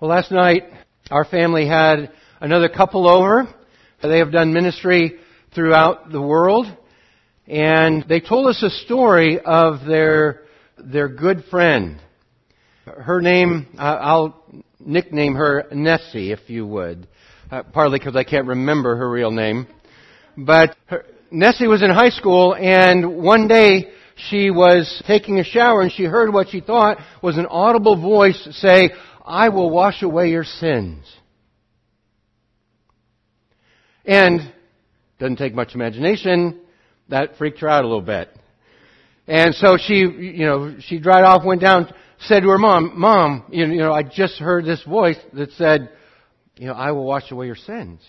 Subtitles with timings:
[0.00, 0.62] Well, last night
[1.10, 2.10] our family had
[2.40, 3.46] another couple over.
[4.02, 5.18] They have done ministry
[5.54, 6.64] throughout the world,
[7.46, 10.44] and they told us a story of their
[10.78, 12.00] their good friend.
[12.86, 14.42] Her name, I'll
[14.78, 17.06] nickname her Nessie, if you would,
[17.50, 19.66] uh, partly because I can't remember her real name.
[20.34, 23.90] But her, Nessie was in high school, and one day
[24.28, 28.48] she was taking a shower, and she heard what she thought was an audible voice
[28.52, 28.90] say,
[29.24, 31.04] "I will wash away your sins."
[34.04, 34.40] And
[35.18, 36.60] doesn't take much imagination.
[37.08, 38.34] That freaked her out a little bit.
[39.26, 43.44] And so she, you know, she dried off, went down, said to her mom, Mom,
[43.50, 45.90] you know, I just heard this voice that said,
[46.56, 48.00] you know, I will wash away your sins.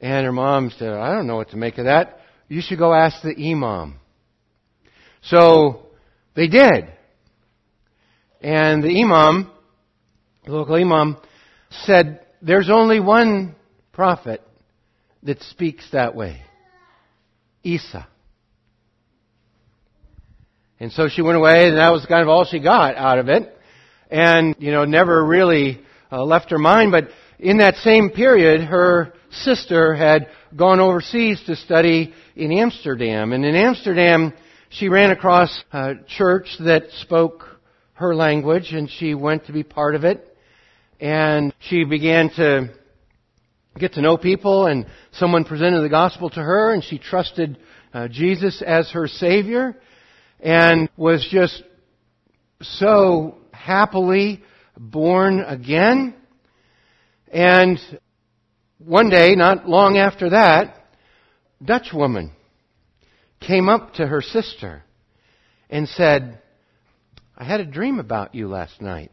[0.00, 2.20] And her mom said, I don't know what to make of that.
[2.48, 3.98] You should go ask the imam.
[5.22, 5.86] So
[6.34, 6.88] they did.
[8.42, 9.50] And the imam,
[10.44, 11.16] the local imam,
[11.70, 13.54] said, there's only one
[13.92, 14.42] prophet
[15.22, 16.42] that speaks that way.
[17.62, 18.08] Isa.
[20.80, 23.28] And so she went away, and that was kind of all she got out of
[23.28, 23.56] it.
[24.10, 26.90] And, you know, never really uh, left her mind.
[26.90, 33.32] But in that same period, her sister had gone overseas to study in Amsterdam.
[33.32, 34.32] And in Amsterdam,
[34.70, 37.51] she ran across a church that spoke
[38.02, 40.36] her language, and she went to be part of it.
[41.00, 42.68] And she began to
[43.78, 47.58] get to know people, and someone presented the gospel to her, and she trusted
[47.94, 49.76] uh, Jesus as her Savior
[50.42, 51.62] and was just
[52.60, 54.42] so happily
[54.76, 56.14] born again.
[57.32, 57.78] And
[58.78, 60.84] one day, not long after that,
[61.64, 62.32] Dutch woman
[63.40, 64.82] came up to her sister
[65.70, 66.41] and said,
[67.36, 69.10] I had a dream about you last night.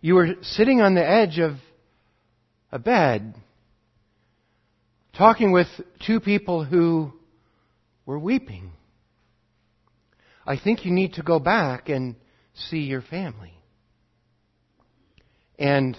[0.00, 1.56] You were sitting on the edge of
[2.70, 3.34] a bed
[5.16, 5.68] talking with
[6.04, 7.12] two people who
[8.04, 8.72] were weeping.
[10.46, 12.16] I think you need to go back and
[12.54, 13.54] see your family.
[15.58, 15.96] And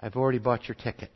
[0.00, 1.10] I've already bought your ticket.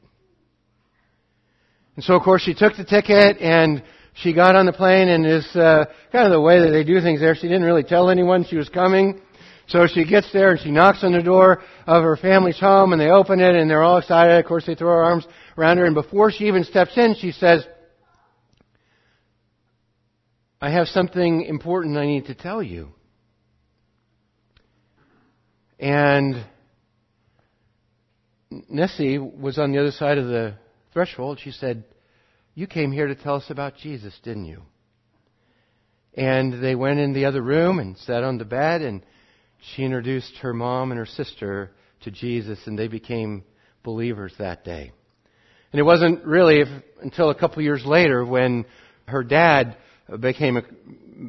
[1.95, 3.83] And so, of course, she took the ticket and
[4.23, 7.01] she got on the plane and is uh, kind of the way that they do
[7.01, 7.35] things there.
[7.35, 9.21] She didn't really tell anyone she was coming.
[9.69, 13.01] So she gets there and she knocks on the door of her family's home and
[13.01, 14.39] they open it and they're all excited.
[14.39, 15.27] Of course, they throw her arms
[15.57, 17.67] around her and before she even steps in, she says,
[20.61, 22.89] I have something important I need to tell you.
[25.79, 26.45] And
[28.51, 30.55] Nessie was on the other side of the
[30.93, 31.39] threshold.
[31.41, 31.85] She said,
[32.59, 34.63] You came here to tell us about Jesus, didn't you?
[36.15, 39.07] And they went in the other room and sat on the bed, and
[39.61, 41.71] she introduced her mom and her sister
[42.01, 43.45] to Jesus, and they became
[43.85, 44.91] believers that day.
[45.73, 46.65] And it wasn't really
[47.01, 48.65] until a couple years later when
[49.07, 49.77] her dad
[50.19, 50.63] became a,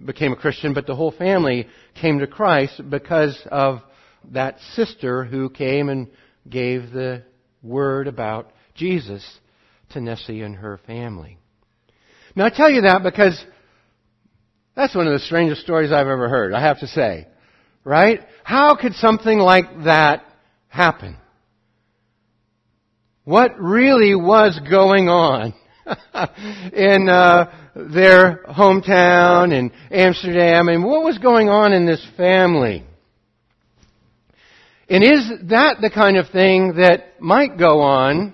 [0.07, 1.67] became a Christian, but the whole family
[2.01, 3.81] came to Christ because of
[4.31, 6.07] that sister who came and
[6.49, 7.21] gave the
[7.61, 9.23] word about Jesus
[9.91, 11.37] to Nessie and her family.
[12.35, 13.43] Now I tell you that because
[14.75, 17.27] that's one of the strangest stories I've ever heard, I have to say.
[17.83, 18.21] Right?
[18.43, 20.23] How could something like that
[20.67, 21.17] happen?
[23.23, 25.53] What really was going on
[26.73, 32.83] in uh, their hometown in Amsterdam and what was going on in this family.
[34.89, 38.33] And is that the kind of thing that might go on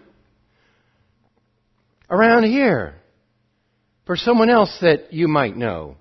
[2.09, 2.95] around here
[4.05, 5.95] for someone else that you might know?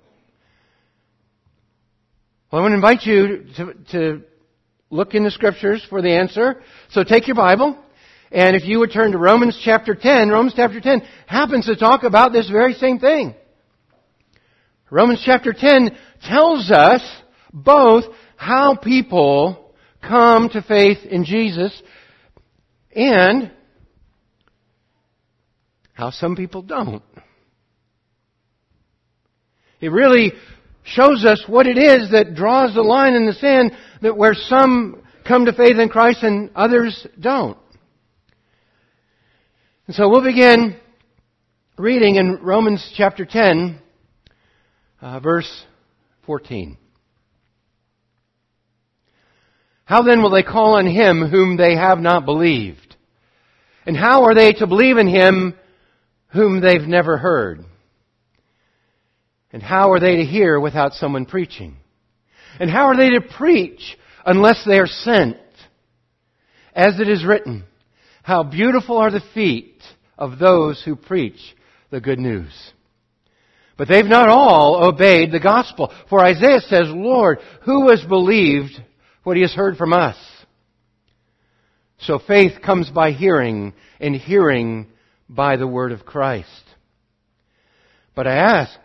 [2.50, 4.22] Well, I want to invite you to, to
[4.90, 6.62] look in the scriptures for the answer.
[6.90, 7.78] So take your Bible
[8.34, 12.02] and if you would turn to Romans chapter 10, Romans chapter 10 happens to talk
[12.02, 13.32] about this very same thing.
[14.90, 17.00] Romans chapter 10 tells us
[17.52, 18.04] both
[18.34, 21.80] how people come to faith in Jesus
[22.94, 23.52] and
[25.94, 27.02] how some people don't.
[29.80, 30.32] It really
[30.82, 35.02] shows us what it is that draws the line in the sand that where some
[35.26, 37.56] come to faith in Christ and others don't.
[39.86, 40.76] And so we'll begin
[41.78, 43.80] reading in Romans chapter 10,
[45.00, 45.64] uh, verse
[46.26, 46.76] 14.
[49.84, 52.96] How then will they call on him whom they have not believed?
[53.86, 55.54] And how are they to believe in him
[56.34, 57.64] whom they've never heard?
[59.52, 61.76] And how are they to hear without someone preaching?
[62.60, 65.36] And how are they to preach unless they are sent.
[66.74, 67.64] As it is written,
[68.22, 69.80] how beautiful are the feet
[70.18, 71.38] of those who preach
[71.90, 72.52] the good news.
[73.76, 75.92] But they've not all obeyed the gospel.
[76.08, 78.72] For Isaiah says, Lord, who has believed
[79.22, 80.16] what he has heard from us?
[81.98, 84.88] So faith comes by hearing, and hearing
[85.28, 86.48] by the word of Christ.
[88.14, 88.78] But I ask,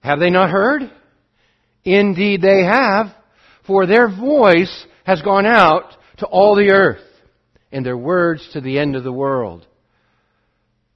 [0.00, 0.90] have they not heard?
[1.84, 3.14] Indeed they have,
[3.66, 7.02] for their voice has gone out to all the earth,
[7.70, 9.66] and their words to the end of the world.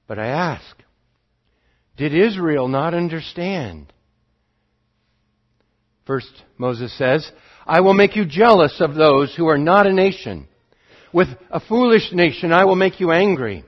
[0.07, 0.75] But I ask,
[1.97, 3.93] did Israel not understand?
[6.05, 7.29] First, Moses says,
[7.65, 10.47] I will make you jealous of those who are not a nation.
[11.13, 13.63] With a foolish nation, I will make you angry.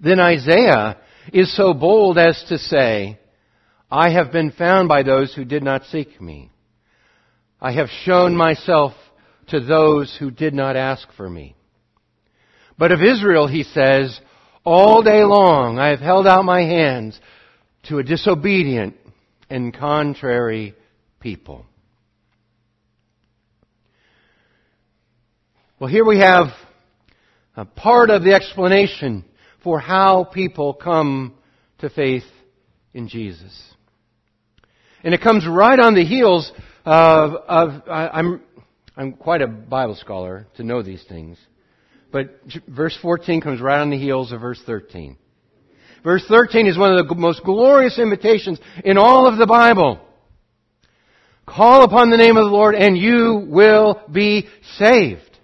[0.00, 0.98] Then Isaiah
[1.32, 3.18] is so bold as to say,
[3.90, 6.50] I have been found by those who did not seek me.
[7.60, 8.92] I have shown myself
[9.48, 11.54] to those who did not ask for me.
[12.76, 14.20] But of Israel, he says,
[14.64, 17.18] all day long I have held out my hands
[17.84, 18.96] to a disobedient
[19.48, 20.74] and contrary
[21.20, 21.64] people.
[25.78, 26.46] Well, here we have
[27.54, 29.26] a part of the explanation
[29.62, 31.34] for how people come
[31.80, 32.24] to faith
[32.94, 33.52] in Jesus.
[35.04, 36.50] And it comes right on the heels
[36.86, 38.40] of, of I'm,
[38.96, 41.36] I'm quite a Bible scholar to know these things.
[42.10, 45.18] But verse 14 comes right on the heels of verse 13.
[46.02, 50.00] Verse 13 is one of the most glorious invitations in all of the Bible.
[51.44, 55.35] Call upon the name of the Lord and you will be saved.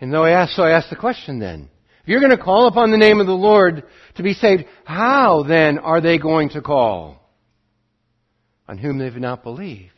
[0.00, 1.70] And though I so I ask the question then.
[2.02, 3.82] If you're going to call upon the name of the Lord
[4.16, 7.20] to be saved, how then are they going to call?
[8.68, 9.90] On whom they've not believed.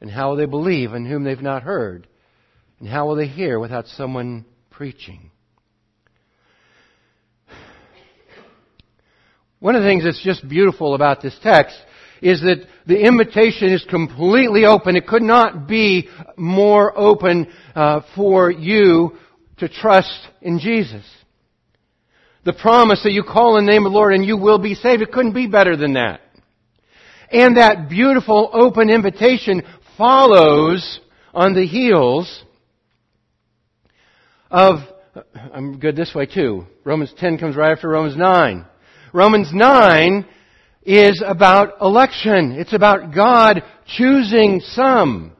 [0.00, 2.06] And how will they believe on whom they've not heard?
[2.80, 5.30] And how will they hear without someone preaching?
[9.60, 11.76] One of the things that's just beautiful about this text
[12.22, 14.96] is that the invitation is completely open.
[14.96, 19.18] It could not be more open uh, for you
[19.58, 21.04] to trust in Jesus.
[22.44, 24.74] The promise that you call in the name of the Lord and you will be
[24.74, 26.20] saved, it couldn't be better than that.
[27.30, 29.62] And that beautiful open invitation
[29.98, 31.00] follows
[31.34, 32.44] on the heels
[34.50, 34.78] of,
[35.52, 36.66] I'm good this way too.
[36.84, 38.66] Romans 10 comes right after Romans 9.
[39.12, 40.26] Romans 9
[40.84, 42.52] is about election.
[42.52, 43.62] It's about God
[43.96, 45.32] choosing some.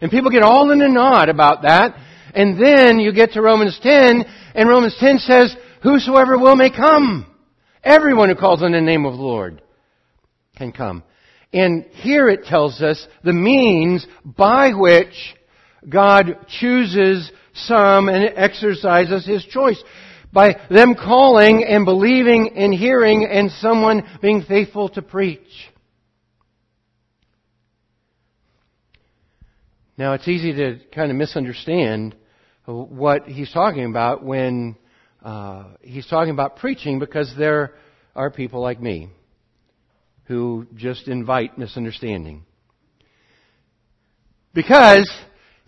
[0.00, 1.96] And people get all in a knot about that.
[2.34, 4.24] And then you get to Romans 10,
[4.54, 7.26] and Romans 10 says, Whosoever will may come.
[7.82, 9.62] Everyone who calls on the name of the Lord
[10.56, 11.02] can come.
[11.52, 15.34] And here it tells us the means by which
[15.88, 19.82] God chooses some and exercises His choice.
[20.32, 25.40] By them calling and believing and hearing and someone being faithful to preach.
[29.96, 32.14] Now it's easy to kind of misunderstand
[32.64, 34.76] what he's talking about when
[35.22, 37.74] uh, he's talking about preaching because there
[38.14, 39.10] are people like me
[40.24, 42.44] who just invite misunderstanding.
[44.54, 45.10] Because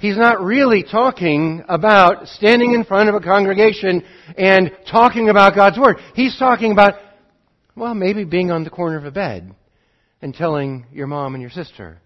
[0.02, 4.02] he's not really talking about standing in front of a congregation
[4.36, 5.96] and talking about God's Word.
[6.14, 6.94] He's talking about,
[7.76, 9.54] well, maybe being on the corner of a bed
[10.20, 12.02] and telling your mom and your sister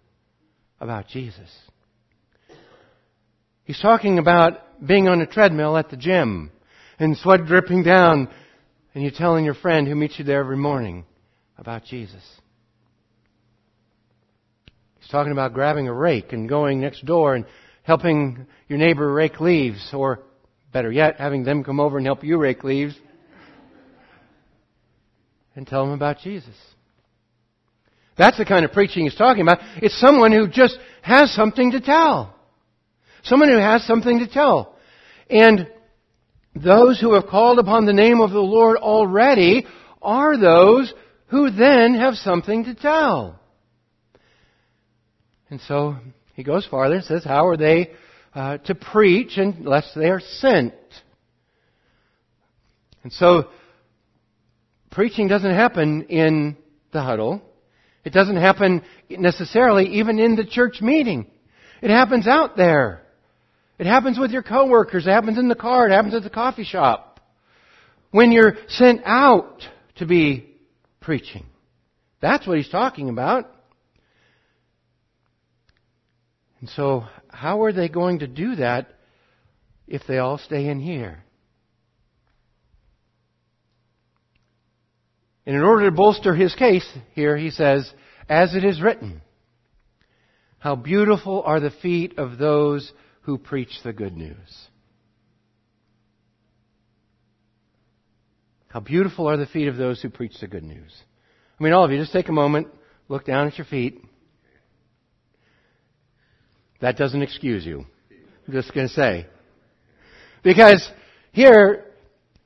[0.79, 1.51] about Jesus.
[3.65, 6.53] He's talking about being on a treadmill at the gym
[6.99, 8.29] and sweat dripping down
[8.95, 11.07] and you telling your friend who meets you there every morning
[11.57, 12.23] about Jesus.
[15.01, 17.47] He's talking about grabbing a rake and going next door and
[17.87, 20.21] helping your neighbor rake leaves, or
[20.73, 22.95] better yet, having them come over and help you rake leaves
[25.55, 26.55] and tell them about Jesus.
[28.19, 29.59] That's the kind of preaching he's talking about.
[29.77, 32.35] It's someone who just has something to tell.
[33.23, 34.75] Someone who has something to tell.
[35.31, 35.69] And
[36.55, 39.67] those who have called upon the name of the Lord already
[40.03, 40.93] are those
[41.29, 43.39] who then have something to tell.
[45.51, 45.97] And so
[46.37, 47.93] he goes farther and says, How are they
[48.35, 50.75] uh, to preach unless they are sent?
[53.03, 53.49] And so,
[54.91, 56.57] preaching doesn't happen in
[56.93, 57.41] the huddle.
[58.05, 61.27] It doesn't happen necessarily even in the church meeting.
[61.81, 63.03] It happens out there.
[63.79, 65.07] It happens with your coworkers.
[65.07, 65.89] It happens in the car.
[65.89, 67.21] It happens at the coffee shop.
[68.11, 69.63] When you're sent out
[69.97, 70.55] to be
[71.01, 71.47] preaching.
[72.21, 73.51] That's what he's talking about.
[76.61, 78.89] And so, how are they going to do that
[79.87, 81.23] if they all stay in here?
[85.47, 87.91] And in order to bolster his case, here he says,
[88.29, 89.23] as it is written,
[90.59, 94.69] how beautiful are the feet of those who preach the good news.
[98.69, 100.93] How beautiful are the feet of those who preach the good news.
[101.59, 102.67] I mean, all of you, just take a moment,
[103.09, 104.03] look down at your feet.
[106.87, 107.85] That doesn't excuse you.
[108.47, 109.27] I'm just going to say.
[110.45, 110.89] Because
[111.33, 111.85] here,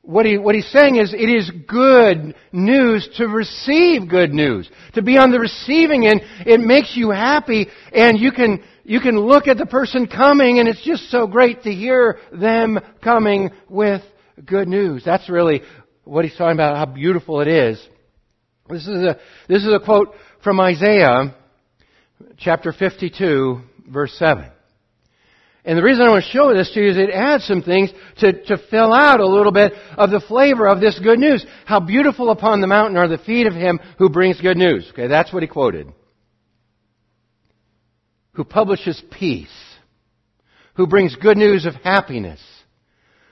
[0.01, 4.67] what, he, what he's saying is it is good news to receive good news.
[4.95, 9.21] To be on the receiving end, it makes you happy and you can, you can
[9.21, 14.01] look at the person coming and it's just so great to hear them coming with
[14.43, 15.03] good news.
[15.05, 15.61] That's really
[16.05, 17.79] what he's talking about, how beautiful it is.
[18.71, 19.19] This is a,
[19.51, 21.35] this is a quote from Isaiah
[22.39, 24.51] chapter 52 verse 7.
[25.65, 27.91] And the reason I want to show this to you is it adds some things
[28.19, 31.45] to, to fill out a little bit of the flavor of this good news.
[31.67, 34.89] How beautiful upon the mountain are the feet of him who brings good news.
[34.93, 35.93] Okay, that's what he quoted.
[38.33, 39.49] Who publishes peace.
[40.75, 42.41] Who brings good news of happiness.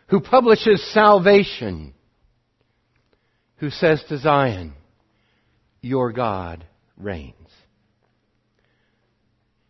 [0.09, 1.95] Who publishes salvation.
[3.57, 4.75] Who says to Zion,
[5.81, 6.67] Your God
[6.99, 7.35] reigns.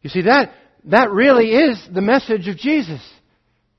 [0.03, 0.53] You see, that,
[0.85, 3.01] that really is the message of Jesus,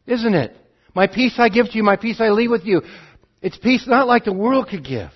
[0.05, 0.55] isn't it?
[0.93, 2.81] My peace I give to you, my peace I leave with you.
[3.41, 5.11] It's peace not like the world could give.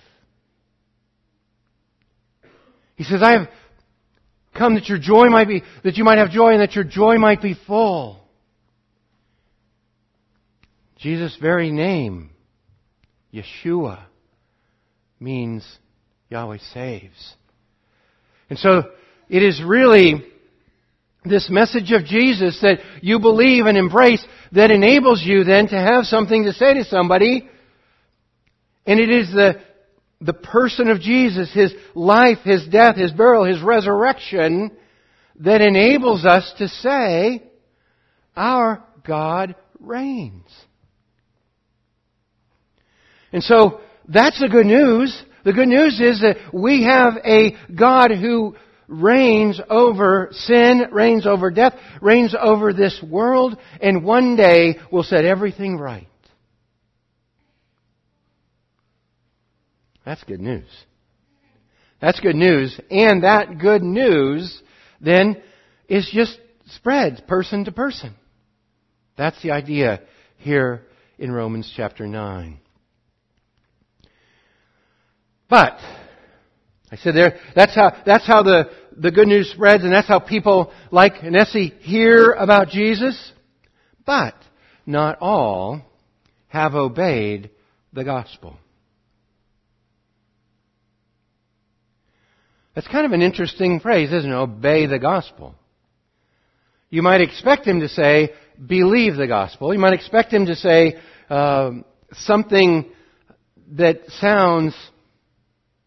[2.95, 3.49] He says, I have
[4.55, 7.17] come that your joy might be, that you might have joy and that your joy
[7.17, 8.23] might be full.
[10.97, 12.29] Jesus' very name,
[13.33, 14.05] Yeshua,
[15.19, 15.67] means
[16.29, 17.35] Yahweh saves.
[18.49, 18.83] And so,
[19.27, 20.23] it is really
[21.25, 26.05] this message of Jesus that you believe and embrace that enables you then to have
[26.05, 27.47] something to say to somebody.
[28.85, 29.61] And it is the,
[30.21, 34.71] the person of Jesus, His life, His death, His burial, His resurrection
[35.39, 37.43] that enables us to say,
[38.35, 40.49] our God reigns.
[43.31, 45.23] And so, that's the good news.
[45.43, 48.55] The good news is that we have a God who
[49.01, 55.25] reigns over sin, reigns over death, reigns over this world, and one day will set
[55.25, 56.07] everything right.
[60.05, 60.67] That's good news.
[62.01, 62.77] That's good news.
[62.91, 64.61] And that good news
[64.99, 65.41] then
[65.87, 68.13] is just spreads person to person.
[69.17, 70.01] That's the idea
[70.37, 70.81] here
[71.17, 72.59] in Romans chapter 9.
[75.49, 75.77] But
[76.91, 80.19] I said there, that's how, that's how the, the good news spreads and that's how
[80.19, 83.31] people like Nessie hear about Jesus.
[84.05, 84.35] But
[84.85, 85.81] not all
[86.47, 87.49] have obeyed
[87.93, 88.57] the gospel.
[92.75, 94.35] That's kind of an interesting phrase, isn't it?
[94.35, 95.55] Obey the gospel.
[96.89, 98.31] You might expect him to say,
[98.65, 99.73] believe the gospel.
[99.73, 100.97] You might expect him to say
[101.29, 101.71] uh,
[102.13, 102.91] something
[103.73, 104.75] that sounds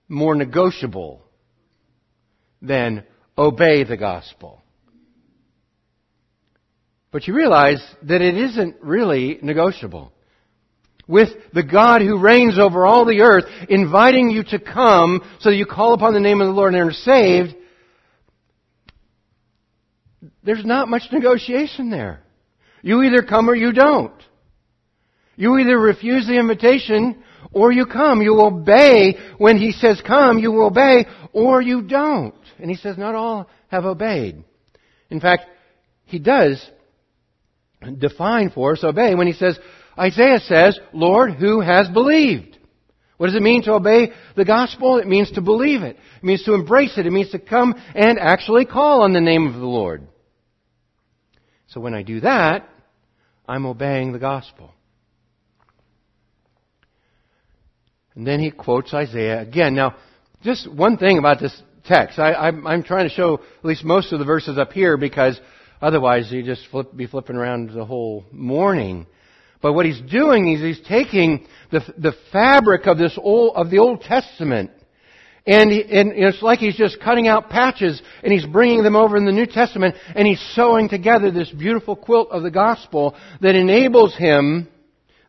[0.08, 1.25] more negotiable
[2.62, 3.04] than
[3.36, 4.62] obey the gospel.
[7.10, 10.12] But you realize that it isn't really negotiable.
[11.08, 15.56] With the God who reigns over all the earth inviting you to come so that
[15.56, 17.54] you call upon the name of the Lord and are saved,
[20.42, 22.22] there's not much negotiation there.
[22.82, 24.12] You either come or you don't.
[25.36, 27.22] You either refuse the invitation
[27.52, 28.20] or you come.
[28.22, 32.34] You obey when he says come, you obey, or you don't.
[32.58, 34.42] And he says not all have obeyed.
[35.10, 35.46] In fact,
[36.04, 36.64] he does
[37.98, 39.58] define for us obey when he says,
[39.98, 42.58] Isaiah says, Lord, who has believed?
[43.16, 44.98] What does it mean to obey the gospel?
[44.98, 45.96] It means to believe it.
[45.96, 47.06] It means to embrace it.
[47.06, 50.06] It means to come and actually call on the name of the Lord.
[51.68, 52.68] So when I do that,
[53.48, 54.72] I'm obeying the gospel.
[58.14, 59.74] And then he quotes Isaiah again.
[59.74, 59.96] Now,
[60.42, 62.18] just one thing about this text.
[62.18, 65.40] I, am trying to show at least most of the verses up here because
[65.80, 69.06] otherwise you just flip, be flipping around the whole morning.
[69.62, 73.78] But what he's doing is he's taking the, the fabric of this old, of the
[73.78, 74.70] Old Testament
[75.46, 79.16] and, he, and it's like he's just cutting out patches and he's bringing them over
[79.16, 83.54] in the New Testament and he's sewing together this beautiful quilt of the gospel that
[83.54, 84.68] enables him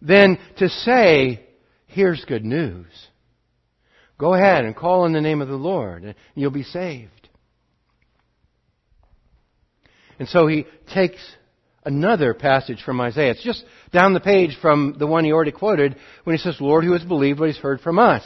[0.02, 1.44] then to say,
[1.86, 2.88] Here's good news.
[4.18, 7.30] Go ahead and call on the name of the Lord, and you'll be saved.
[10.20, 11.20] And so he takes
[11.86, 13.32] another passage from Isaiah.
[13.32, 16.84] It's just down the page from the one he already quoted when he says, Lord,
[16.84, 18.24] who has believed what he's heard from us.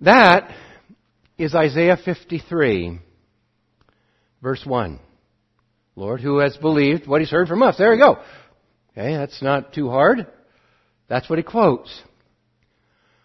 [0.00, 0.54] That
[1.36, 2.98] is Isaiah 53,
[4.42, 5.00] verse 1.
[5.96, 7.76] Lord, who has believed what he's heard from us.
[7.76, 8.18] There we go.
[8.92, 10.26] Okay, that's not too hard.
[11.08, 12.02] That's what he quotes.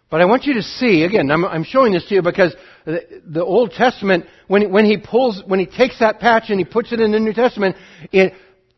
[0.08, 3.22] But I want you to see, again, I'm, I'm showing this to you because the,
[3.26, 6.92] the, Old Testament, when, when he pulls, when he takes that patch and he puts
[6.92, 7.74] it in the New Testament,
[8.12, 8.32] it,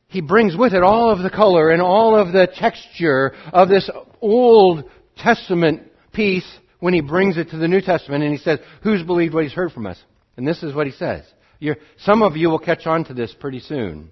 [0.06, 3.90] he brings with it all of the color and all of the texture of this
[4.23, 4.85] Old
[5.18, 5.82] Testament
[6.12, 6.49] piece
[6.80, 9.52] when he brings it to the New Testament and he says, who's believed what he's
[9.52, 10.02] heard from us?
[10.38, 11.25] And this is what he says.
[11.58, 14.11] You're, some of you will catch on to this pretty soon.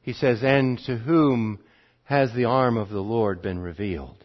[0.00, 1.58] He says, and to whom
[2.04, 4.24] has the arm of the Lord been revealed?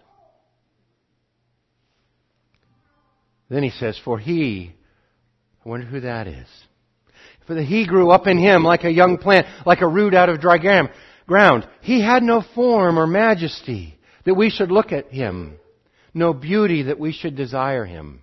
[3.49, 4.73] Then he says, For he,
[5.65, 6.47] I wonder who that is.
[7.47, 10.29] For the he grew up in him like a young plant, like a root out
[10.29, 10.57] of dry
[11.25, 11.67] ground.
[11.81, 15.57] He had no form or majesty that we should look at him,
[16.13, 18.21] no beauty that we should desire him.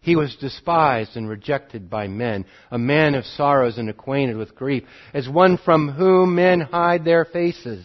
[0.00, 4.84] He was despised and rejected by men, a man of sorrows and acquainted with grief,
[5.12, 7.84] as one from whom men hide their faces.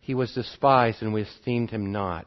[0.00, 2.26] He was despised and we esteemed him not.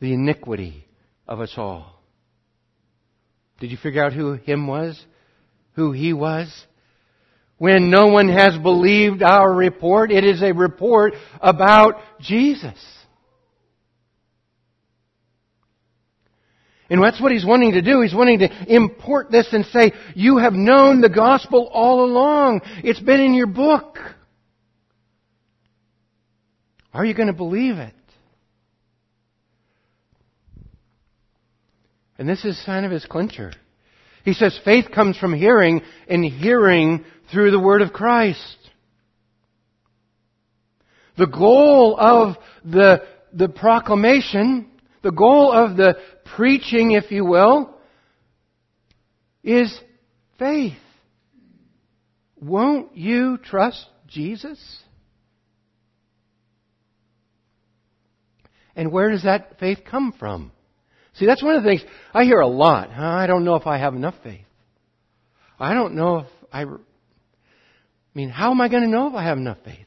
[0.00, 0.86] the iniquity
[1.26, 2.02] of us all.
[3.60, 5.02] Did you figure out who him was?
[5.74, 6.52] Who he was?
[7.58, 12.78] When no one has believed our report, it is a report about Jesus.
[16.88, 18.02] And that's what he's wanting to do.
[18.02, 22.60] He's wanting to import this and say, you have known the gospel all along.
[22.84, 23.98] It's been in your book.
[26.92, 27.94] Are you going to believe it?
[32.18, 33.52] And this is kind of his clincher.
[34.24, 38.56] He says faith comes from hearing, and hearing through the word of Christ.
[41.16, 43.02] The goal of the,
[43.32, 44.68] the proclamation,
[45.02, 45.96] the goal of the
[46.36, 47.74] preaching, if you will,
[49.42, 49.78] is
[50.38, 50.74] faith.
[52.40, 54.58] Won't you trust Jesus?
[58.74, 60.52] And where does that faith come from?
[61.16, 62.90] See, that's one of the things I hear a lot.
[62.90, 64.44] I don't know if I have enough faith.
[65.58, 66.62] I don't know if I.
[66.62, 66.76] I
[68.14, 69.86] mean, how am I going to know if I have enough faith?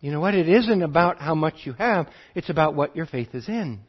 [0.00, 0.34] You know what?
[0.34, 3.80] It isn't about how much you have, it's about what your faith is in.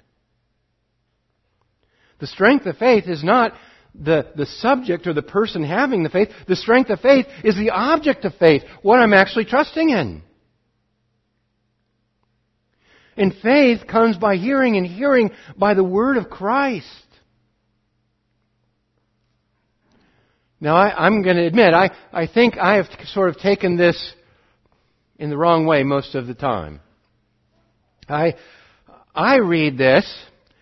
[2.20, 3.54] The strength of faith is not
[3.96, 6.30] the, the subject or the person having the faith.
[6.48, 10.22] The strength of faith is the object of faith, what I'm actually trusting in.
[13.16, 16.88] And faith comes by hearing, and hearing by the word of Christ.
[20.60, 24.14] Now, I, am going to admit, I, I think I have sort of taken this
[25.18, 26.80] in the wrong way most of the time.
[28.08, 28.36] I,
[29.14, 30.10] I read this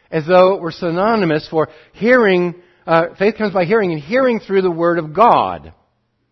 [0.09, 4.63] as though it were synonymous for hearing, uh, faith comes by hearing, and hearing through
[4.63, 5.67] the Word of God.
[5.67, 5.73] In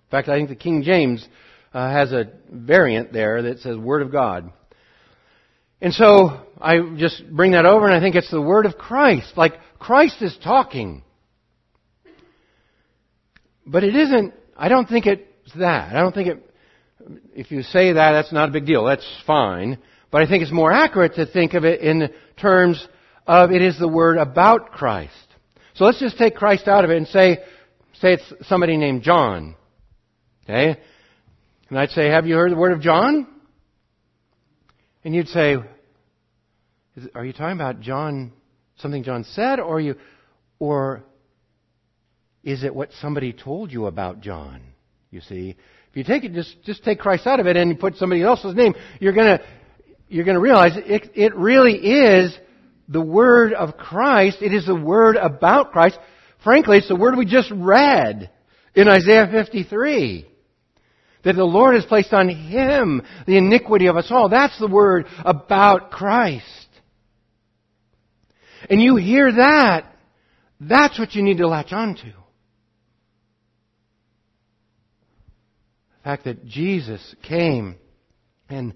[0.09, 1.25] fact, I think the King James
[1.73, 4.51] uh, has a variant there that says Word of God.
[5.81, 9.33] And so I just bring that over and I think it's the word of Christ.
[9.37, 11.03] Like Christ is talking.
[13.65, 15.95] But it isn't, I don't think it's that.
[15.95, 16.45] I don't think it,
[17.33, 18.83] if you say that, that's not a big deal.
[18.83, 19.77] That's fine.
[20.11, 22.85] But I think it's more accurate to think of it in terms
[23.27, 25.13] of it is the word about Christ.
[25.75, 27.37] So let's just take Christ out of it and say,
[28.01, 29.55] say it's somebody named John.
[30.43, 30.79] Okay?
[31.69, 33.27] And I'd say, have you heard the word of John?
[35.03, 35.55] And you'd say,
[37.15, 38.33] are you talking about John,
[38.77, 39.95] something John said, or you,
[40.59, 41.03] or
[42.43, 44.61] is it what somebody told you about John?
[45.09, 45.55] You see,
[45.89, 48.53] if you take it, just just take Christ out of it and put somebody else's
[48.55, 49.39] name, you're gonna
[50.07, 52.37] you're gonna realize it, it really is
[52.87, 54.37] the word of Christ.
[54.41, 55.97] It is the word about Christ.
[56.43, 58.29] Frankly, it's the word we just read
[58.75, 60.28] in Isaiah 53
[61.23, 64.29] that the Lord has placed on him the iniquity of us all.
[64.29, 66.45] That's the word about Christ.
[68.69, 69.85] and you hear that,
[70.59, 72.13] that's what you need to latch on to.
[75.97, 77.75] The fact that Jesus came
[78.49, 78.73] and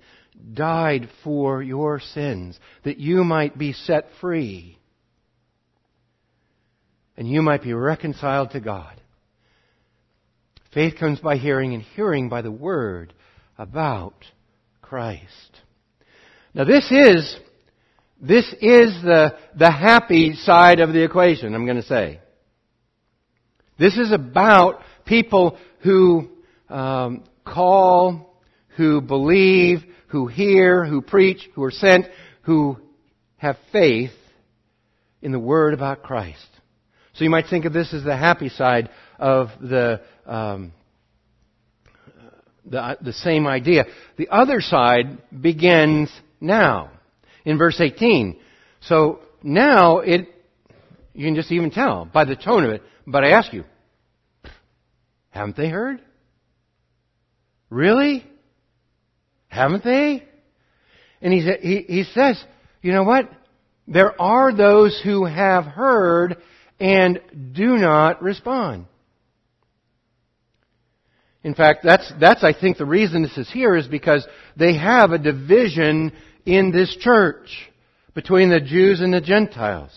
[0.53, 4.77] died for your sins, that you might be set free
[7.15, 8.99] and you might be reconciled to God.
[10.73, 13.13] Faith comes by hearing, and hearing by the word
[13.57, 14.25] about
[14.81, 15.61] Christ.
[16.53, 17.35] Now this is,
[18.21, 22.19] this is the, the happy side of the equation, I'm going to say.
[23.77, 26.29] This is about people who
[26.69, 28.39] um, call,
[28.77, 32.05] who believe, who hear, who preach, who are sent,
[32.43, 32.77] who
[33.37, 34.11] have faith
[35.21, 36.47] in the Word about Christ.
[37.13, 40.73] So you might think of this as the happy side of the, um,
[42.65, 43.85] the, the same idea.
[44.17, 46.09] The other side begins
[46.39, 46.91] now,
[47.45, 48.39] in verse 18.
[48.81, 50.27] So now it,
[51.13, 52.81] you can just even tell by the tone of it.
[53.05, 53.65] But I ask you,
[55.29, 55.99] haven't they heard?
[57.69, 58.25] Really?
[59.47, 60.23] Haven't they?
[61.21, 62.43] And he, he, he says,
[62.81, 63.29] you know what?
[63.87, 66.37] There are those who have heard
[66.79, 67.19] and
[67.53, 68.85] do not respond.
[71.43, 74.25] In fact, that's, that's, I think, the reason this is here is because
[74.55, 76.13] they have a division
[76.45, 77.69] in this church
[78.13, 79.91] between the Jews and the Gentiles.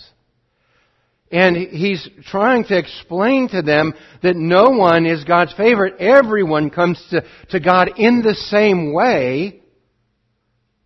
[1.31, 5.95] And he's trying to explain to them that no one is God's favorite.
[5.99, 9.61] Everyone comes to, to God in the same way,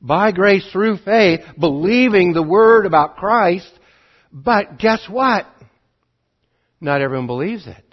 [0.00, 3.70] by grace through faith, believing the word about Christ.
[4.32, 5.46] But guess what?
[6.80, 7.84] Not everyone believes it.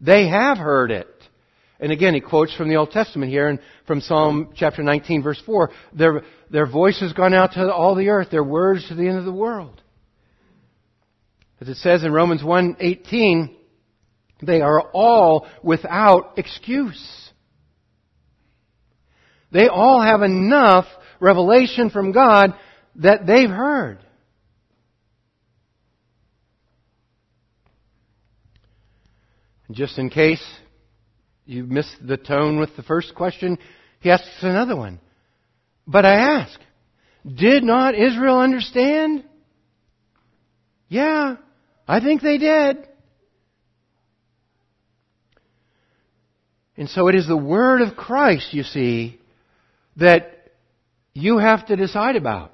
[0.00, 1.08] They have heard it.
[1.82, 5.42] And again, he quotes from the Old Testament here and from Psalm chapter 19 verse
[5.44, 5.68] 4.
[5.92, 9.18] Their, their voice has gone out to all the earth, their words to the end
[9.18, 9.82] of the world.
[11.60, 13.54] As it says in Romans 1:18,
[14.42, 17.30] they are all without excuse.
[19.50, 20.86] They all have enough
[21.18, 22.54] revelation from God
[22.96, 23.98] that they've heard.
[29.72, 30.42] Just in case
[31.52, 33.58] you missed the tone with the first question,
[34.00, 35.00] he asks another one.
[35.86, 36.58] But I ask,
[37.26, 39.24] did not Israel understand?
[40.88, 41.36] Yeah.
[41.86, 42.88] I think they did.
[46.76, 49.20] And so it is the Word of Christ, you see,
[49.96, 50.50] that
[51.12, 52.52] you have to decide about.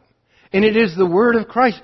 [0.53, 1.81] And it is the Word of Christ,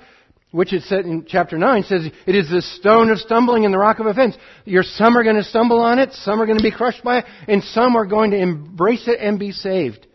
[0.55, 3.77] which it said in chapter 9, says it is the stone of stumbling and the
[3.77, 4.37] rock of offense.
[4.63, 7.19] Your some are going to stumble on it, some are going to be crushed by
[7.19, 10.07] it, and some are going to embrace it and be saved.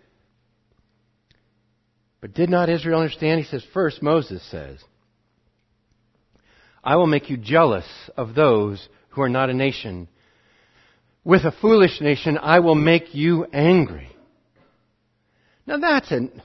[2.22, 3.42] But did not Israel understand?
[3.42, 4.78] He says, first Moses says,
[6.82, 10.08] I will make you jealous of those who are not a nation.
[11.22, 14.08] With a foolish nation, I will make you angry.
[15.66, 16.40] Now that's an,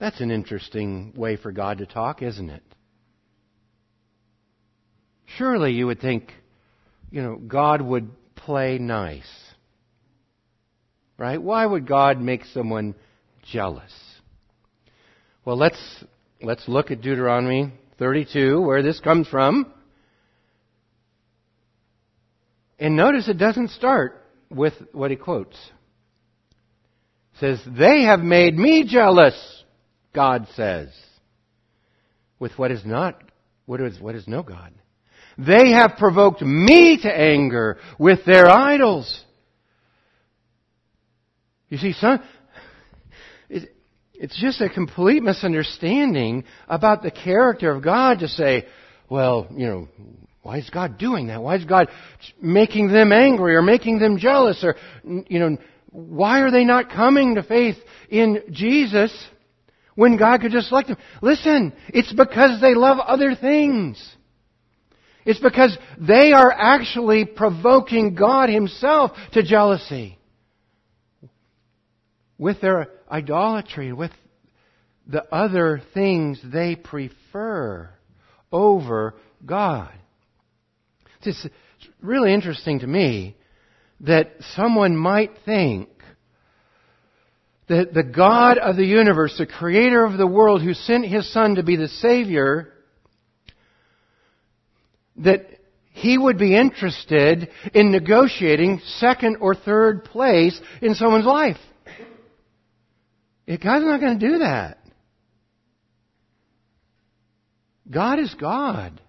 [0.00, 2.62] that's an interesting way for God to talk, isn't it?
[5.36, 6.32] Surely you would think,
[7.10, 9.30] you know, God would play nice.
[11.16, 11.40] Right?
[11.40, 12.96] Why would God make someone
[13.44, 13.92] jealous?
[15.44, 15.78] Well, let's
[16.42, 19.70] Let's look at Deuteronomy 32, where this comes from.
[22.78, 25.56] And notice it doesn't start with what he quotes.
[27.34, 29.59] It says, They have made me jealous,
[30.12, 30.88] God says,
[32.38, 33.22] with what is not,
[33.66, 34.72] what is, what is no God.
[35.38, 39.24] They have provoked me to anger with their idols.
[41.68, 42.20] You see, some,
[44.20, 48.66] it's just a complete misunderstanding about the character of God to say,
[49.08, 49.88] well, you know,
[50.42, 51.42] why is God doing that?
[51.42, 51.88] Why is God
[52.40, 55.56] making them angry or making them jealous or, you know,
[55.90, 57.76] why are they not coming to faith
[58.10, 59.12] in Jesus
[59.94, 60.96] when God could just select them?
[61.22, 64.02] Listen, it's because they love other things.
[65.24, 70.18] It's because they are actually provoking God Himself to jealousy
[72.38, 74.12] with their idolatry, with
[75.06, 77.90] the other things they prefer
[78.50, 79.92] over God.
[81.22, 81.46] It's
[82.00, 83.36] really interesting to me
[84.00, 85.90] that someone might think
[87.70, 91.54] that the God of the universe, the creator of the world who sent his son
[91.54, 92.72] to be the savior,
[95.18, 95.46] that
[95.92, 101.58] he would be interested in negotiating second or third place in someone's life.
[103.46, 104.78] God's not going to do that.
[107.88, 109.00] God is God.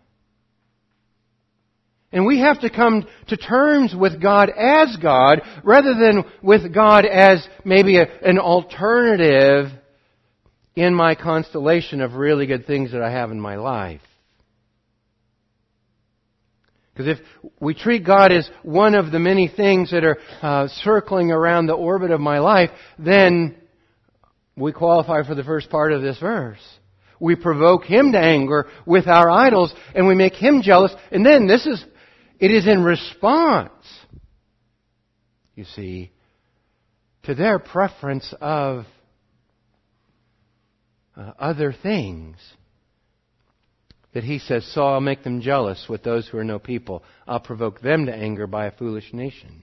[2.12, 7.06] And we have to come to terms with God as God rather than with God
[7.06, 9.68] as maybe a, an alternative
[10.76, 14.02] in my constellation of really good things that I have in my life.
[16.94, 21.32] Because if we treat God as one of the many things that are uh, circling
[21.32, 22.70] around the orbit of my life,
[23.00, 23.56] then
[24.58, 26.60] we qualify for the first part of this verse.
[27.20, 31.48] We provoke Him to anger with our idols, and we make Him jealous, and then
[31.48, 31.84] this is,
[32.42, 33.72] it is in response,
[35.56, 36.12] you see,
[37.24, 38.86] to their preference of
[41.16, 42.38] uh, other things
[44.16, 47.04] that he says, So I'll make them jealous with those who are no people.
[47.28, 49.62] I'll provoke them to anger by a foolish nation.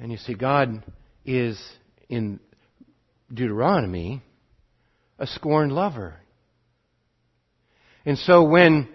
[0.00, 0.82] And you see, God
[1.26, 1.62] is
[2.08, 2.40] in
[3.32, 4.22] Deuteronomy
[5.18, 6.21] a scorned lover.
[8.04, 8.88] And so when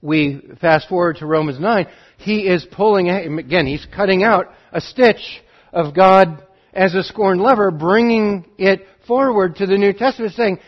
[0.00, 1.86] we fast forward to Romans 9,
[2.18, 7.70] he is pulling, again, he's cutting out a stitch of God as a scorned lover,
[7.70, 10.58] bringing it forward to the New Testament saying,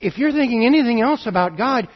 [0.00, 1.88] if you're thinking anything else about God,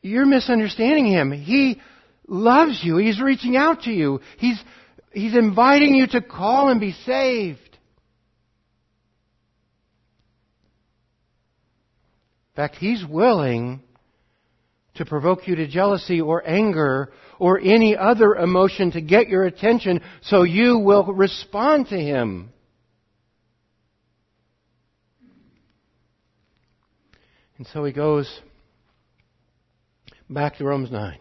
[0.00, 1.30] you're misunderstanding Him.
[1.30, 1.80] He
[2.26, 2.96] loves you.
[2.96, 4.20] He's reaching out to you.
[4.38, 4.60] He's,
[5.12, 7.71] He's inviting you to call and be saved.
[12.52, 13.80] In fact, He's willing
[14.94, 20.00] to provoke you to jealousy or anger or any other emotion to get your attention
[20.22, 22.52] so you will respond to Him.
[27.56, 28.28] And so he goes
[30.28, 31.18] back to Romans 9.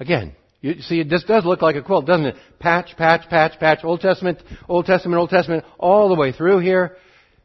[0.00, 2.36] Again, you see, this does look like a quilt, doesn't it?
[2.58, 6.96] Patch, patch, patch, patch, Old Testament, Old Testament, Old Testament, all the way through here.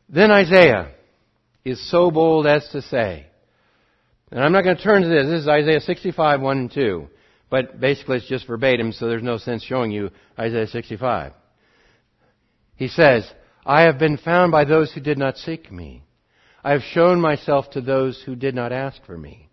[0.09, 0.93] Then Isaiah
[1.71, 3.25] is so bold as to say,
[4.31, 7.07] and I'm not going to turn to this, this is Isaiah 65, 1 and 2,
[7.49, 11.33] but basically it's just verbatim, so there's no sense showing you Isaiah 65.
[12.75, 13.29] He says,
[13.65, 16.03] I have been found by those who did not seek me.
[16.63, 19.49] I have shown myself to those who did not ask for me.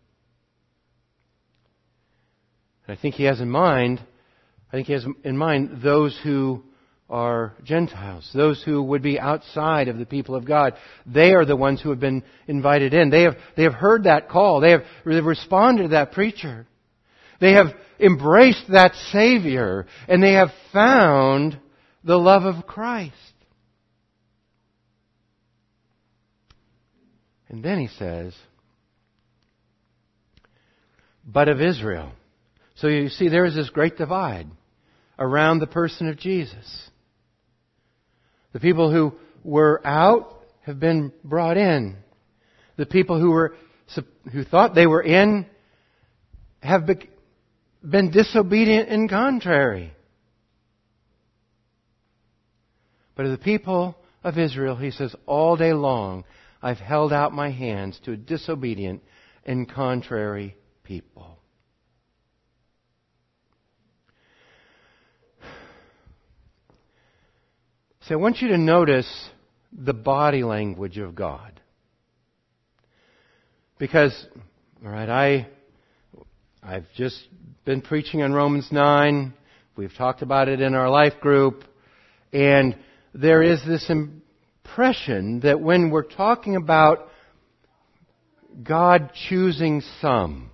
[2.87, 4.01] And I think he has in mind,
[4.73, 6.65] I think he has in mind those who
[7.15, 10.75] are Gentiles, those who would be outside of the people of God.
[11.07, 13.09] They are the ones who have been invited in.
[13.09, 14.61] They have, they have heard that call.
[14.61, 16.67] They have, they have responded to that preacher.
[17.41, 17.69] They have
[18.01, 21.57] embraced that Savior, and they have found
[22.03, 23.15] the love of Christ.
[27.49, 28.35] And then he says,
[31.25, 32.11] but of Israel.
[32.75, 34.49] So you see, there is this great divide
[35.17, 36.91] around the person of Jesus.
[38.55, 39.13] The people who
[39.43, 41.97] were out have been brought in.
[42.77, 43.55] The people who were
[44.33, 45.45] who thought they were in
[46.61, 46.89] have
[47.87, 49.93] been disobedient and contrary.
[53.15, 56.25] But of the people of Israel, he says, all day long
[56.63, 59.03] I've held out my hands to a disobedient
[59.45, 61.39] and contrary people.
[68.07, 69.09] So I want you to notice
[69.73, 71.59] the body language of God.
[73.79, 74.27] Because,
[74.85, 75.49] alright, I,
[76.63, 77.17] I've just
[77.65, 79.33] been preaching on Romans 9.
[79.77, 81.65] We've talked about it in our life group.
[82.31, 82.77] And
[83.15, 87.09] there is this impression that when we're talking about
[88.63, 90.51] God choosing some,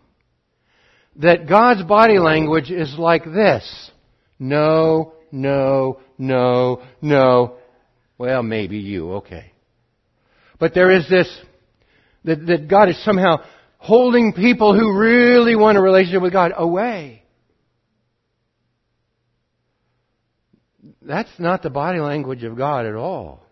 [1.16, 3.90] that God's body language is like this.
[4.38, 7.57] No, no, no, no.
[8.19, 9.53] Well, maybe you, okay.
[10.59, 11.29] But there is this,
[12.25, 13.38] that, that God is somehow
[13.79, 17.23] holding people who really want a relationship with God away.
[21.03, 23.43] That's not the body language of God at all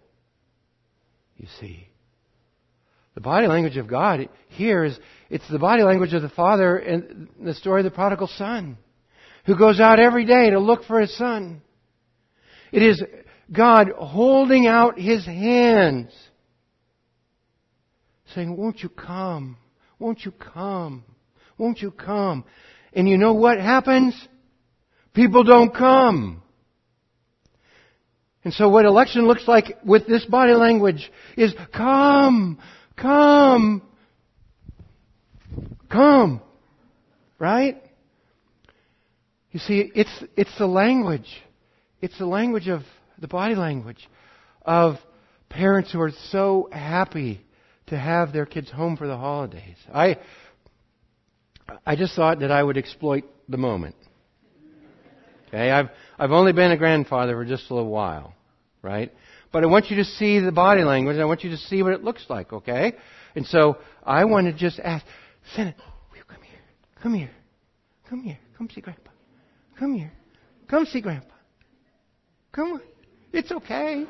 [1.39, 1.89] you see.
[3.15, 4.99] The body language of God here is,
[5.31, 8.77] it's the body language of the Father in the story of the prodigal son,
[9.47, 11.63] who goes out every day to look for his son.
[12.73, 13.03] It is
[13.51, 16.13] God holding out his hands,
[18.35, 19.57] saying, won't you come?
[19.99, 21.05] Won't you come?
[21.57, 22.45] Won't you come?
[22.93, 24.15] And you know what happens?
[25.15, 26.43] People don't come.
[28.45, 32.59] And so what election looks like with this body language is come,
[32.97, 33.83] come,
[35.91, 36.41] come.
[37.39, 37.83] Right?
[39.51, 41.29] You see, it's, it's the language.
[42.01, 42.83] It's the language of
[43.21, 44.09] the body language
[44.63, 44.97] of
[45.49, 47.41] parents who are so happy
[47.89, 49.77] to have their kids home for the holidays.
[49.93, 50.19] I,
[51.87, 53.97] I just thought that I would exploit the moment.
[55.49, 58.35] Okay, I've, I've only been a grandfather for just a little while,
[58.83, 59.13] right?
[59.51, 61.17] But I want you to see the body language.
[61.17, 62.93] I want you to see what it looks like, okay?
[63.35, 65.05] And so I want to just ask,
[65.57, 65.75] Senna,
[66.11, 66.61] will you come here?
[67.03, 67.31] Come here.
[68.11, 68.39] Come here.
[68.59, 69.11] Come see Grandpa.
[69.79, 70.13] Come here.
[70.69, 71.38] Come see Grandpa.
[72.53, 72.81] Come on.
[73.33, 74.07] It's okay.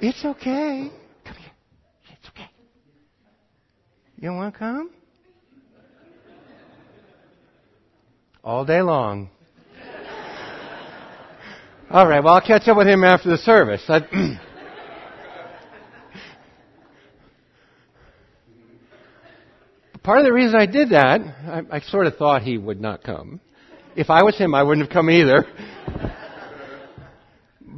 [0.00, 0.90] It's okay.
[1.24, 1.52] Come here.
[2.12, 2.50] It's okay.
[4.18, 4.90] You want to come?
[8.42, 9.30] All day long.
[11.90, 13.82] All right, well, I'll catch up with him after the service.
[20.04, 23.02] Part of the reason I did that, I, I sort of thought he would not
[23.02, 23.40] come.
[23.96, 25.44] If I was him, I wouldn't have come either.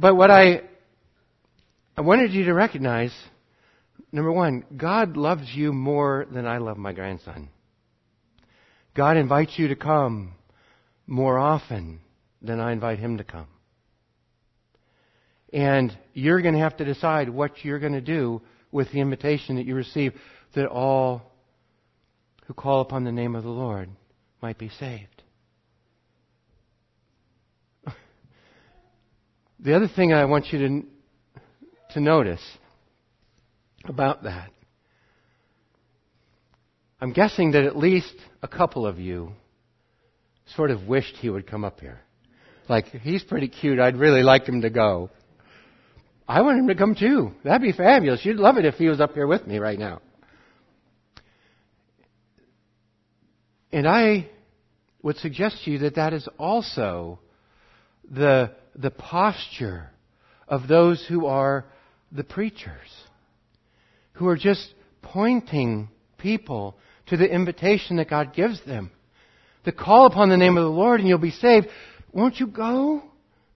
[0.03, 0.63] But what I,
[1.95, 3.13] I wanted you to recognize,
[4.11, 7.47] number one, God loves you more than I love my grandson.
[8.93, 10.33] God invites you to come
[11.07, 12.01] more often
[12.41, 13.47] than I invite him to come.
[15.53, 18.41] And you're going to have to decide what you're going to do
[18.73, 20.11] with the invitation that you receive
[20.53, 21.31] that all
[22.47, 23.89] who call upon the name of the Lord
[24.41, 25.12] might be saved.
[29.63, 30.83] The other thing I want you to,
[31.93, 32.43] to notice
[33.85, 34.51] about that,
[36.99, 39.31] I'm guessing that at least a couple of you
[40.55, 42.01] sort of wished he would come up here.
[42.69, 43.79] Like, he's pretty cute.
[43.79, 45.09] I'd really like him to go.
[46.27, 47.31] I want him to come too.
[47.43, 48.23] That'd be fabulous.
[48.25, 50.01] You'd love it if he was up here with me right now.
[53.71, 54.29] And I
[55.01, 57.19] would suggest to you that that is also
[58.09, 59.89] the, the posture
[60.47, 61.65] of those who are
[62.11, 62.89] the preachers,
[64.13, 66.75] who are just pointing people
[67.07, 68.91] to the invitation that God gives them.
[69.65, 71.67] To call upon the name of the Lord and you'll be saved.
[72.11, 73.03] Won't you go?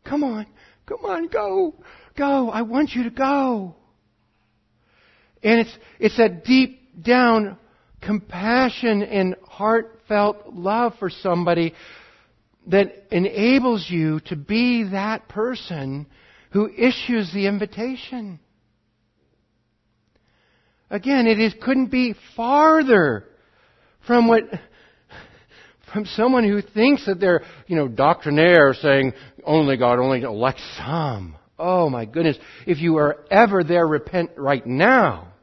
[0.05, 0.45] Come on.
[0.85, 1.75] Come on, go.
[2.17, 2.49] Go.
[2.49, 3.75] I want you to go.
[5.43, 7.57] And it's, it's that deep down
[8.01, 11.73] compassion and heartfelt love for somebody
[12.67, 16.05] that enables you to be that person
[16.51, 18.39] who issues the invitation.
[20.89, 23.25] Again, it is, couldn't be farther
[24.05, 24.43] from what,
[25.91, 31.35] from someone who thinks that they're, you know, doctrinaire saying only God only elects some.
[31.59, 32.37] Oh my goodness.
[32.65, 35.33] If you are ever there, repent right now.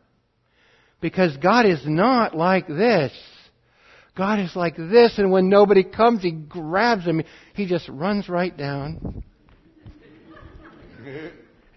[1.00, 3.12] Because God is not like this.
[4.16, 7.22] God is like this, and when nobody comes, He grabs him.
[7.54, 9.24] He just runs right down.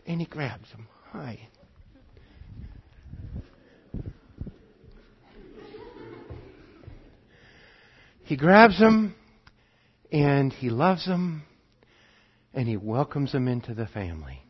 [0.05, 0.87] and He grabs him.
[1.11, 1.39] Hi.
[8.23, 9.15] He grabs him,
[10.11, 11.43] and He loves him,
[12.53, 14.43] and He welcomes him into the family.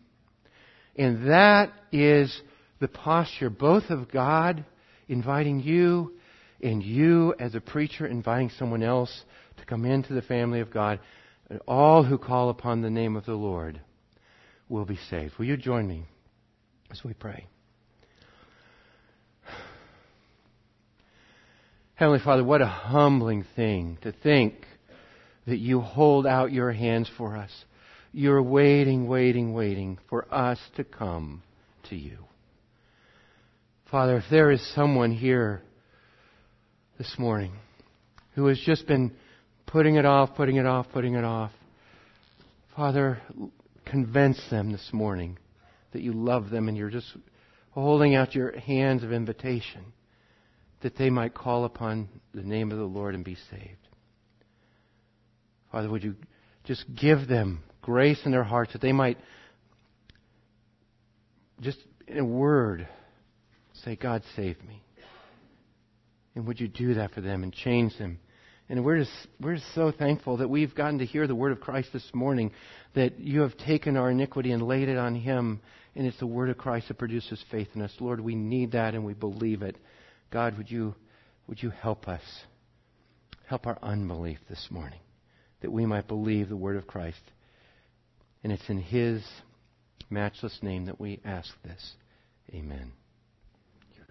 [0.98, 2.42] And that is
[2.80, 4.66] the posture both of God
[5.08, 6.17] inviting you
[6.62, 9.24] and you as a preacher inviting someone else
[9.58, 11.00] to come into the family of God.
[11.50, 13.80] And all who call upon the name of the Lord
[14.70, 15.38] will be saved.
[15.38, 16.06] Will you join me
[16.92, 17.48] as we pray?
[21.96, 24.54] Heavenly Father, what a humbling thing to think
[25.48, 27.50] that you hold out your hands for us.
[28.12, 31.42] You're waiting, waiting, waiting for us to come
[31.90, 32.18] to you.
[33.90, 35.64] Father, if there is someone here
[36.98, 37.54] this morning
[38.36, 39.12] who has just been
[39.66, 41.52] putting it off, putting it off, putting it off,
[42.76, 43.20] Father,
[43.86, 45.38] convince them this morning
[45.94, 47.08] that you love them and you're just
[47.72, 49.84] holding out your hands of invitation
[50.82, 53.88] that they might call upon the name of the Lord and be saved.
[55.72, 56.16] Father, would you
[56.66, 59.18] just give them grace in their hearts that they might
[61.62, 62.88] just in a word
[63.84, 64.82] Say, God, save me.
[66.38, 68.20] And would you do that for them and change them?
[68.70, 71.60] And we're just, we're just so thankful that we've gotten to hear the word of
[71.60, 72.52] Christ this morning,
[72.94, 75.62] that you have taken our iniquity and laid it on him,
[75.96, 77.92] and it's the word of Christ that produces faith in us.
[78.00, 79.78] Lord, we need that and we believe it.
[80.30, 80.94] God, would you,
[81.48, 82.22] would you help us?
[83.48, 85.00] Help our unbelief this morning,
[85.62, 87.18] that we might believe the word of Christ.
[88.44, 89.24] And it's in his
[90.12, 91.96] matchless name that we ask this.
[92.54, 92.92] Amen.